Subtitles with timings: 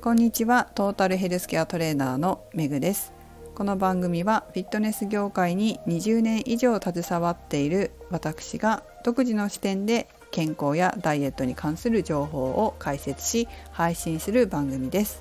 [0.00, 0.68] こんにちは。
[0.76, 3.12] トータルヘルスケアトレーナーのめぐです。
[3.56, 15.20] この番組はフィットネス業界に20年以上携わっている私が独自の視点で健康やダイエットに関する情報を解説し配信する番組です。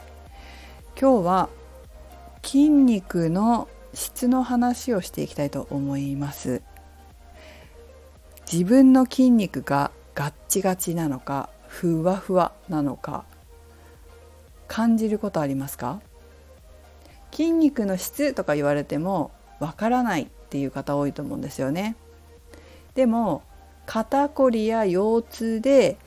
[1.00, 1.50] 今日は
[2.44, 6.62] 筋肉の質の話をしていきたいと思います。
[8.50, 13.26] 自分の筋肉がガッチガチなのかふわふわなのか
[14.68, 16.02] 感じることありますか？
[17.32, 21.96] 筋肉の質とか言われてもわからないっていう方多いと思うんですよね。
[22.96, 23.44] でも
[23.86, 25.98] 肩こりや腰痛で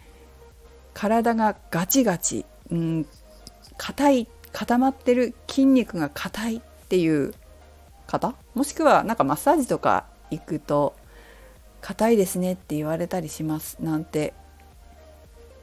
[0.93, 3.07] 体がガチガチうん
[3.77, 7.33] 硬い固まってる筋肉が硬いっていう
[8.07, 10.97] 方もしくはなんかマッサージとか行くと
[11.81, 14.35] 硬いですねって言われたりしますなんて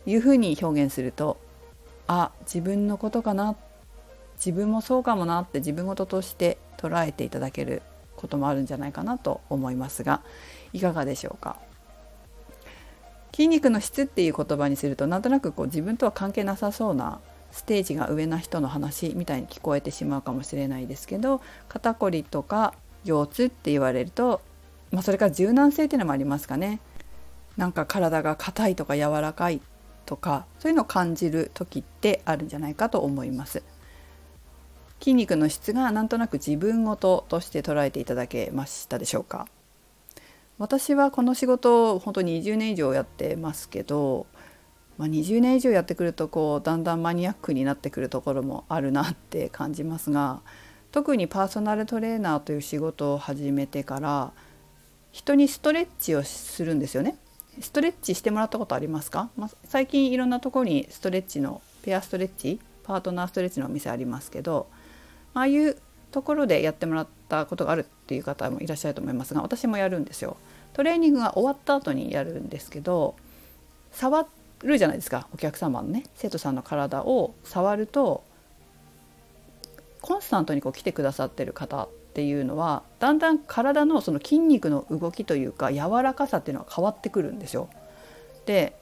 [0.06, 1.38] いうふうに表現すると
[2.08, 3.56] あ自分のことかな？
[4.38, 7.82] 自分もそうかもなって自分事として捉えていただける
[8.16, 10.22] こともあるんじゃないかなと思いますが
[10.74, 11.58] いかがでしょうか？
[13.34, 17.20] 筋肉の質っていう言葉にするとなんとなくこう自分とは関係なさそうな
[17.52, 22.74] ステージが上な人の話みたいに聞こえてしまうかもしれないですけど肩こりとか
[23.06, 24.42] 腰痛って言われると、
[24.92, 26.80] まあ、それから柔軟性っていうのもありますかね。
[27.58, 29.62] なんか体が硬いとか柔らかい
[30.08, 33.62] とかそういうのを感じる時ってあるんじゃないかと思います
[35.00, 39.48] 筋肉の質がなんとなく自分ごととして捉えていただけましたでしょうか？
[40.58, 44.26] 私はこの仕事を本当に20年以上やってますけど、
[44.98, 50.42] まあ、20年以上やってくるとこうだんだんマニアックになってくるところもあるなって感じますが
[50.92, 54.32] 特にパーソナルトレーナーという仕事を始めてから
[55.12, 57.18] 人にストレッチをするんですよね。
[57.60, 64.68] ストレッチしてもらったことありますか、まあ、最近いろんなとこにストレッチのペアストレッチパートナーストレッチのお店ありますけど
[65.34, 65.78] ああいう
[66.12, 70.38] ところでやってもらったことがあるっていう方もいらっしゃると思いますが私もやるんですよ。
[70.74, 73.16] トレーニングが終わった後にやるんですけど
[73.92, 74.28] 触
[74.64, 78.24] るじゃないですかお客様のね生徒さんの体を触ると
[80.02, 87.70] コンスタントにこう来てくださってる方っていうのはだんだん体のその筋肉の動きというか柔らかさっていうのは変わってくるんですよ。
[88.48, 88.76] で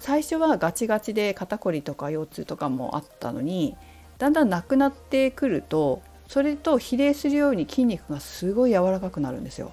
[0.00, 3.76] 最初はガチガチで肩こりとか腰痛とかもあったのに
[4.18, 9.70] だんだんなくなってくるとそれと比例するように筋肉がすごい柔らかくなるんですよ。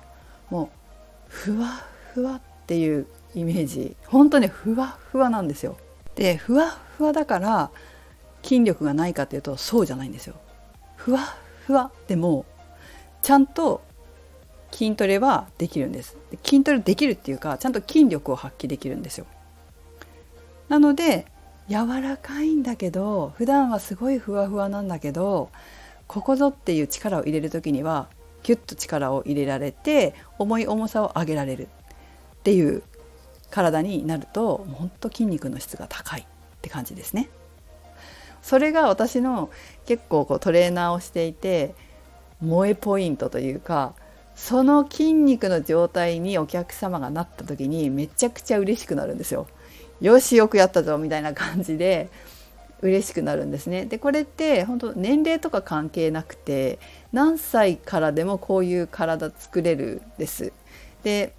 [0.51, 0.67] もう
[1.29, 1.83] ふわ
[2.13, 5.77] ふわっていうイメージ本当ねふわふわなんですよ。
[6.13, 7.71] でふわふわだから
[8.43, 10.35] 筋力がないかっていうとそうじゃないんですよ。
[10.95, 11.21] ふわ
[11.65, 12.45] ふわでも
[13.21, 13.81] ちゃんと
[14.71, 19.25] 筋トレはできるんです筋トレできるっていうかちゃんと筋力を発揮できるんですよ
[20.69, 21.25] なので
[21.69, 25.49] 柔らかいんだけど普段はすごいふわふわなんだけど
[26.07, 28.07] ここぞっていう力を入れる時には
[28.43, 32.83] ギュッと力を入れられて重い重さを上げられるっていう
[33.49, 36.25] 体になるとほんと筋肉の質が高いっ
[36.61, 37.29] て感じですね。
[38.41, 39.49] それが私の
[39.85, 41.75] 結構こうトレーナーをしていて
[42.41, 43.93] 萌えポイントというか
[44.35, 49.47] その筋肉の状態にお客様がなった時にめちゃくちゃ嬉しくなるんですよ。
[49.99, 52.09] よしよくやったぞみたいな感じで
[52.81, 53.85] 嬉しくなるんですね。
[53.85, 56.77] でこれって本当年齢とか関係なくて
[57.11, 60.53] 何歳からでもこういう体作れるです。
[61.03, 61.33] で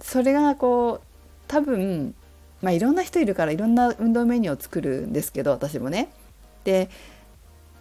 [0.00, 1.06] それがこう
[1.46, 2.14] 多分
[2.60, 6.12] まあいろんな人いるからいろんな運動メニューを作るんですけど私もね。
[6.64, 6.90] で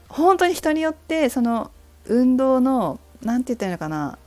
[0.09, 1.71] 本当に人によってその
[2.05, 4.17] 運動の何て言ったらいいのかな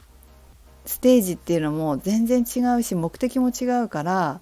[0.86, 4.40] ステージっていうのも全然違うし目的も違うから、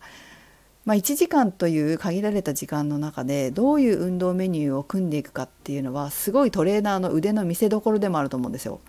[0.85, 8.81] まあ、1時間という限られた時間の中でどういう運動メニューを組んでいくかっていうのはすごいトレーナーの腕の見せ所でもあると思うんですよ。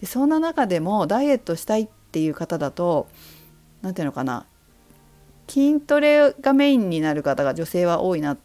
[0.00, 3.08] でそんな中でもダイエットしたいっていう方だと
[3.82, 4.46] 何て言うのかな
[5.48, 8.38] 筋トレがメインになる方が女性は多いなっ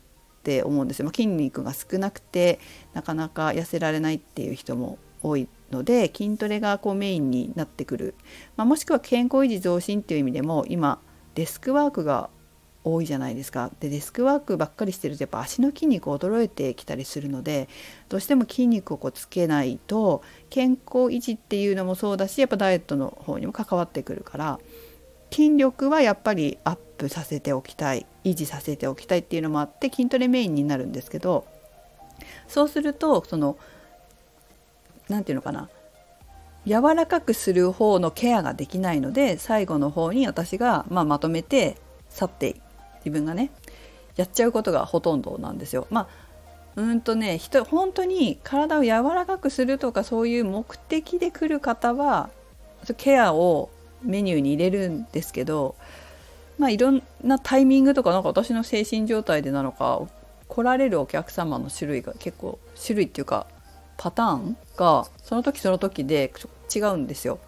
[0.44, 1.06] て思うんですよ。
[1.06, 2.60] まあ、筋肉が少なくて
[2.94, 8.16] なかなか痩せられないっていう人も多いので筋トレがこうメインになってくる、
[8.56, 11.00] まあ、もしくは健康維持増進っていう意味でも今
[11.36, 12.30] デスクワークが
[12.84, 13.72] 多いじゃないですか。
[13.80, 17.70] でデスクワークばっかりしてるとやっぱ足の筋肉を衰えてきたりするので
[18.10, 24.60] どうしても筋肉をこうつけないと健康維持っていうのもそうだしやっぱダイエットの方にも関わってくるから
[25.31, 31.46] 筋力はやっぱりアップさせておきたい維持させておきたいっていうのもあって筋トレメインになるんですけど
[32.48, 33.58] そうするとその
[35.10, 35.70] 何て言うのかな
[36.66, 41.78] 柔らかくする方のケアができないので最後の方に私が、まあ、まとめて
[42.10, 42.56] 去って
[43.00, 43.52] 自分がね
[44.16, 45.88] やっちゃうことがほとんどなんですよ。
[45.90, 46.08] まあ
[46.76, 52.30] うんとね人本当に体を柔らかくするとかそういう目的で来る方は
[52.98, 53.70] ケアを
[54.02, 55.76] メニューに入れるんですけど
[56.58, 60.02] まあいろんなタイミングとかなんか私の精神状態でなのか
[60.48, 63.46] 来られるお客様の種類が結構種類っていうか
[63.98, 66.31] パターンがその時その時で
[66.74, 67.40] 違うんですよ。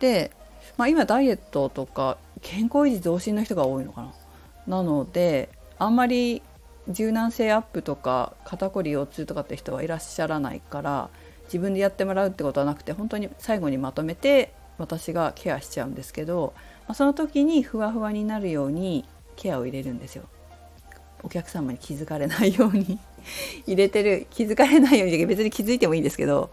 [0.00, 0.30] で、
[0.76, 4.78] まあ、今ダイエットとか健康維持増進の人が多いのかな。
[4.78, 5.48] なので
[5.78, 6.42] あんまり
[6.88, 11.10] 柔軟性アップとか肩こり腰痛とかって人はいらっしゃらないから
[11.44, 16.52] 自分でやってもらうってことはなくて本当に最後にまとめて私がケアしちゃうんですけど、
[16.86, 19.04] まあ、その時にふわふわになるように
[19.36, 20.24] ケアを入れるんですよ。
[21.22, 22.98] お客様に気づかれないように
[23.66, 26.50] 入れてる気づかれないように別に気づいてもいいんですけど、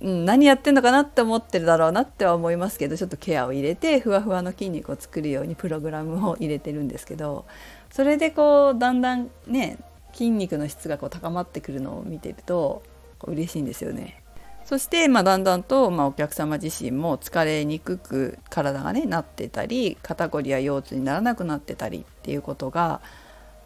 [0.00, 7.44] うん、何やってんのかなって思ってるだろうなっては思いますけどちょっとケアを入れてふわふわの筋肉を作るようにプログラムを入れてるんですけど
[7.90, 9.78] それでこうだんだんね
[10.12, 12.82] 筋肉の質がこう高まってくるのを見てると
[13.24, 14.22] 嬉しいんですよね。
[14.64, 23.00] そして、まあ、だんだんと、まあ、お客様自身も疲れにくく体がねなってたり肩こりや腰痛にならなくなってたりっていうことが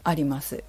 [0.03, 0.63] あります。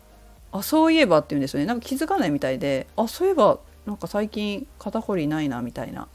[0.53, 1.67] あそういえばって言うんですよね。
[1.67, 6.09] なんか気づかないみたいであそういえばなんか最近肩こりないなみたいな。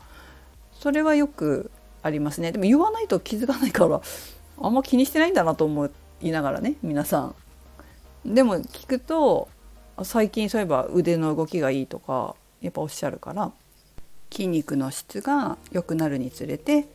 [0.80, 1.72] それはよく
[2.02, 2.52] ありますね。
[2.52, 4.02] でも言わないと気づかないから
[4.60, 5.90] あんま気にしてないんだなと思
[6.22, 7.36] いながらね皆さん。
[8.26, 9.50] でも聞くと
[10.04, 13.52] 最近そういえば腕の動きがいいとかやっぱおっしゃるから
[14.32, 16.88] 筋肉の質が良くなるにつれて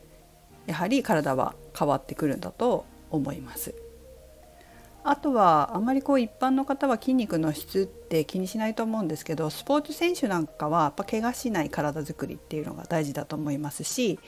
[0.66, 3.74] やはり体は変わってくるんだと思います。
[5.10, 14.18] あとはあんまりこう一般の方は筋肉の質って気にしないと思うんですけどスポーツ選手なんかはやっぱ怪我しない体づくりっていうのが大事だと思いますし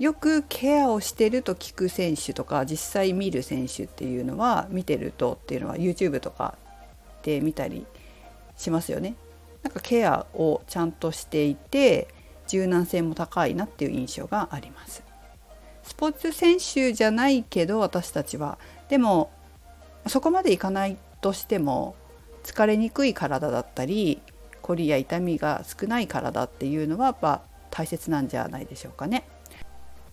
[0.00, 6.58] よくケアをしてると聞く選手とか実際見る選手っていうのは見てるとっていうのは YouTube とか
[7.22, 7.86] で見たり
[8.56, 9.14] しますよね。
[9.62, 12.08] なんかケアをちゃんとしていて
[12.48, 15.04] 柔軟性も高いなっていう印象があります。
[15.84, 18.58] スポーツ選手じゃないけど私たちは
[18.88, 19.30] でも
[20.06, 21.96] そこまでいかないとしても
[22.42, 24.20] 疲れにくい体だったり
[24.62, 29.24] 凝りや痛みが少ない体っていうのはやっぱ大切なんじゃないでしょうかね。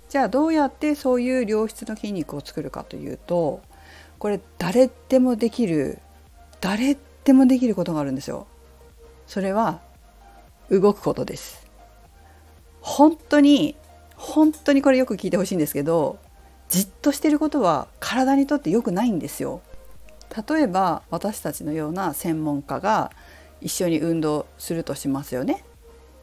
[0.10, 3.62] じゃあどうやってそういう良質の筋肉を作るかというと
[4.20, 6.00] これ誰でもできる
[6.60, 8.48] 誰でもできることがあるんですよ。
[9.26, 9.80] それは
[10.70, 11.66] 動くことです。
[12.82, 13.76] 本当に
[14.16, 16.20] 本当にこれよく聞いてほしいんですけど
[16.70, 19.62] じっとしてることは体にとって良くないんですよ。
[20.48, 23.12] 例えば私たちのような専門家が
[23.60, 25.64] 一緒に運動するとしますよね。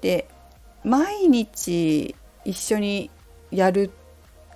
[0.01, 0.29] で
[0.85, 2.15] 毎日
[2.45, 3.11] 一緒に
[3.51, 3.91] やる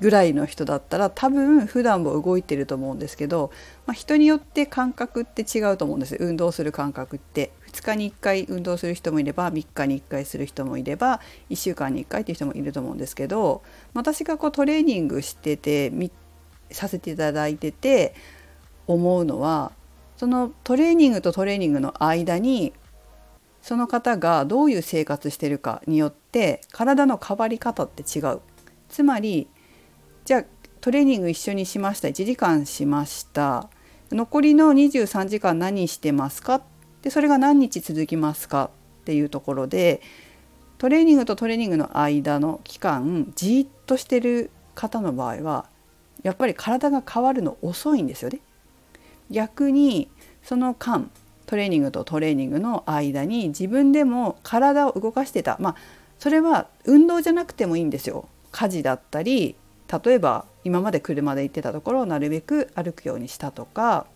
[0.00, 3.52] ぐらいの人だったら多分普段も動いてると思うんですけど、
[3.87, 11.20] まあ、人によって感覚って違うと思うんです運動する感覚って2日に1回運動する人もいれば3日に1回する人もいれば
[11.50, 13.62] 1週間に1回っていう人もいると思うんですけど
[13.94, 15.93] 私がこうトレーニングしてて
[16.72, 18.14] させていただいてて
[18.87, 19.73] 思うのは
[20.17, 22.73] そのトレーニングとトレーニングの間に
[23.61, 28.40] その方がどういう生活してるかによって体の変わり方って違う。
[28.88, 29.49] つまり
[30.25, 30.44] じゃあ
[30.81, 33.69] トレーニング一緒にしました1時間しました。
[34.11, 36.60] 残りの23時間何してますか？
[37.03, 38.70] でそれが何日続きますか？
[39.03, 40.03] っていうところで
[40.79, 45.67] トレーニングとトレーニングの間の期間じっとしてる方の場合は
[46.22, 48.41] やっぱり体が変わるの遅いんですよね。
[49.32, 50.08] 逆に
[50.43, 51.10] その間
[51.46, 55.77] トレーニングとトレーニングの間に自分でも体を動かしてたまあ
[56.19, 59.56] それは運動じゃなくてもいいんですよ家事だったり
[60.05, 64.06] 例えば今まで車で行ってたところをなるべく歩くようにしたとか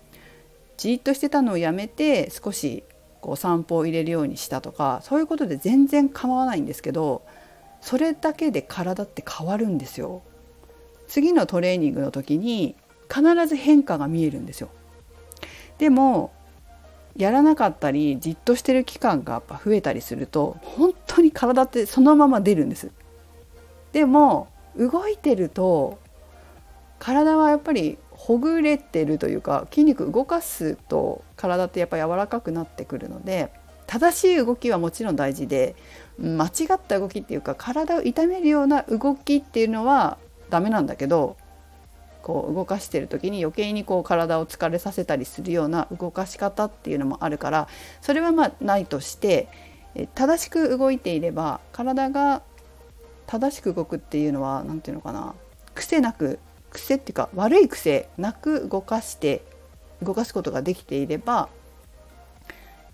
[0.76, 2.84] じっとしてたのをやめて少し
[3.20, 7.22] こう散歩を入れるようにしたとかそういうことで全然構わないんですけど
[7.80, 10.22] それだけで体って変わるんですよ。
[11.06, 12.74] 次のトレーニングの時に
[13.08, 14.70] 必ず変化が見えるんですよ。
[15.78, 16.32] でも
[17.16, 22.90] やらなかったりじっとしてる期間がやっぱ増えたりすると本当に体ってそのまま出るんです。
[23.92, 25.98] でも動いてると
[26.98, 33.50] 体はやっぱりほぐれてるというか筋肉動かすと体ってやっぱ柔らかくなってくるので
[33.86, 35.76] 正しい動きはもちろん大事で
[36.18, 40.18] 間違った動きっていうか体を痛めるような動きっていうのは
[40.50, 41.36] ダメなんだけど
[42.26, 47.68] こう動かしてる時に余計にこう体を疲れさせたりするような動かし方っていうのもあるから
[48.00, 49.46] それはまあないとして
[50.16, 52.42] 正しく動いていれば体が
[53.28, 55.36] 正しく動くっていうのは何て言うのかな
[55.76, 56.40] 癖なく
[56.70, 59.42] 癖っていうか悪い癖なく動かして
[60.02, 61.48] 動かすことができていれば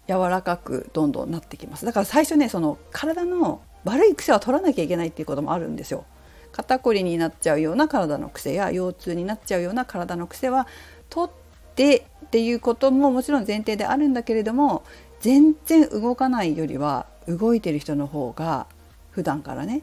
[0.09, 1.87] 柔らかくどんどんなってきます。
[1.87, 6.05] だから最初ねその体の悪い癖は取らなきゃいけないっていうこともあるんですよ。
[6.53, 10.67] 肩こりになっちゃうような体の癖や腰痛になっちゃうような体の癖は
[11.11, 14.85] 取ってっていうことももちろん前提であるんだけれども
[15.21, 18.67] 全然動かないよりは動いてる人の方が
[19.11, 19.83] 普段からねやっ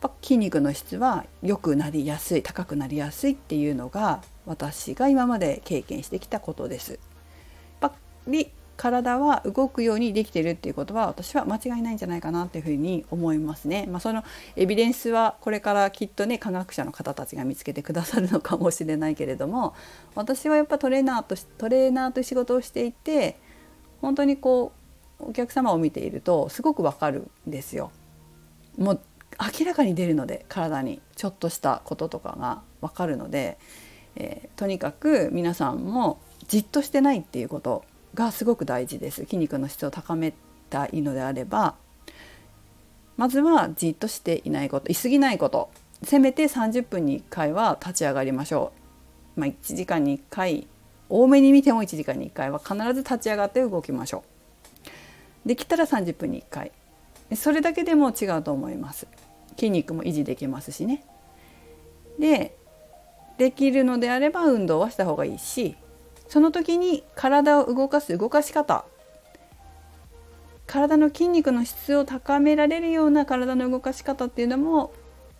[0.00, 6.92] ぱ筋肉の質は良くなりやすい高くなりやすいっていうのが私が今まで経験してきたことです。
[6.92, 7.00] やっ
[7.80, 7.92] ぱ
[8.28, 13.86] り体は動くようにできてるっていうことは私は間違いないんじゃないかなっていうふうに思いますね。
[13.90, 14.22] まあ、その
[14.54, 19.74] エビデンスはこれからきっとね科学者の方たちが見つけてくださるのかもしれないけれども
[20.14, 23.36] 私はやっぱトレーナーとトレーナーという仕事をしていて
[24.00, 24.72] 本当にこ
[25.18, 27.90] うお客様を見ているとすごくわかるんですよ。
[28.76, 29.00] もう
[29.60, 33.58] 明らかに出るので体にちょっとしたこととかがわかるので、
[34.14, 39.24] えー、とにかく皆さんもじっとしてないっていうことがすごく大事です。
[39.24, 40.32] 筋肉の質を高め
[40.70, 41.74] たいのであれば
[43.16, 45.70] まずはじっとしていないこといすぎないこと。
[46.04, 48.72] せめて30分に1回は立ち上がりましょ
[49.36, 50.68] う、まあ、1時間に1回
[51.08, 54.22] 多めに見ても1時間に1回は必ず立ち上がって動きましょ
[55.44, 55.48] う。
[55.48, 56.72] できたら30分に1回。
[57.34, 59.06] それだけでも違うと思います。
[59.56, 61.02] 筋肉も維持できますしね。
[62.18, 62.54] で
[63.38, 65.76] できるのであれば運動はした方がいいし
[66.28, 68.84] その時に体を動かす動かし方
[70.66, 74.92] 体の筋肉の質を高められるような体の動かし方っていうのも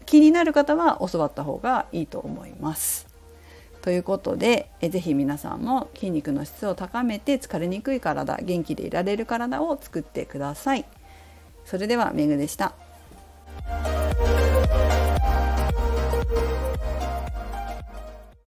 [0.07, 3.07] 気になる方は教わった方がいいと思います。
[3.83, 10.87] ということでえぜひ皆さんも筋肉の質を高めて疲れにくい体元気でいられる体を作ってください。
[11.67, 12.75] それではめぐでした。